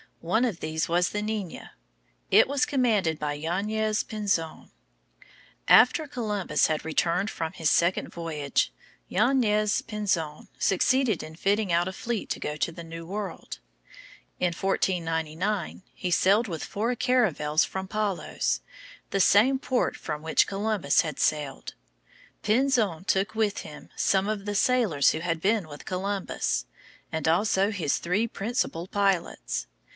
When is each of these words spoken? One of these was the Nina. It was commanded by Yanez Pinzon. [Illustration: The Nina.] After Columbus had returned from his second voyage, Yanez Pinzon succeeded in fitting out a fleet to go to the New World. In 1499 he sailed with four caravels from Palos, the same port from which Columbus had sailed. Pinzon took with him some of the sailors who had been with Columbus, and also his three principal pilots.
One 0.21 0.45
of 0.45 0.59
these 0.61 0.87
was 0.89 1.09
the 1.09 1.21
Nina. 1.21 1.71
It 2.31 2.47
was 2.47 2.65
commanded 2.65 3.17
by 3.19 3.33
Yanez 3.33 4.03
Pinzon. 4.03 4.69
[Illustration: 4.69 4.75
The 4.87 5.27
Nina.] 5.73 5.81
After 5.81 6.07
Columbus 6.07 6.67
had 6.67 6.85
returned 6.85 7.29
from 7.31 7.53
his 7.53 7.69
second 7.71 8.09
voyage, 8.09 8.71
Yanez 9.07 9.83
Pinzon 9.83 10.47
succeeded 10.59 11.21
in 11.23 11.35
fitting 11.35 11.71
out 11.71 11.87
a 11.87 11.93
fleet 11.93 12.29
to 12.31 12.39
go 12.39 12.55
to 12.55 12.71
the 12.71 12.83
New 12.83 13.05
World. 13.05 13.59
In 14.39 14.47
1499 14.53 15.83
he 15.93 16.09
sailed 16.11 16.47
with 16.47 16.63
four 16.65 16.95
caravels 16.95 17.63
from 17.63 17.87
Palos, 17.87 18.61
the 19.09 19.19
same 19.19 19.59
port 19.59 19.95
from 19.95 20.21
which 20.23 20.47
Columbus 20.47 21.01
had 21.01 21.19
sailed. 21.19 21.73
Pinzon 22.43 23.05
took 23.05 23.33
with 23.33 23.59
him 23.59 23.89
some 23.95 24.27
of 24.27 24.45
the 24.45 24.55
sailors 24.55 25.11
who 25.11 25.19
had 25.19 25.41
been 25.41 25.67
with 25.67 25.85
Columbus, 25.85 26.65
and 27.11 27.27
also 27.27 27.71
his 27.71 27.97
three 27.97 28.27
principal 28.27 28.87
pilots. 28.87 29.67